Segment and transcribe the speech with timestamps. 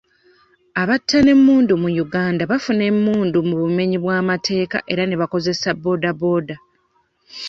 [0.81, 6.55] Abatta n'emmundu mu Uganda bafuna emmundu mu bumenyi bw'amateeka era bakoseza booda booda.